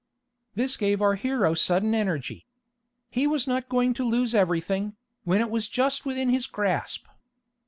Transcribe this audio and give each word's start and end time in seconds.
This 0.55 0.77
gave 0.77 0.99
our 0.99 1.13
hero 1.13 1.53
sudden 1.53 1.93
energy. 1.93 2.47
He 3.11 3.27
was 3.27 3.45
not 3.45 3.69
going 3.69 3.93
to 3.93 4.03
lose 4.03 4.33
everything, 4.33 4.95
when 5.25 5.41
it 5.41 5.51
was 5.51 5.69
just 5.69 6.07
within 6.07 6.29
his 6.29 6.47
grasp. 6.47 7.05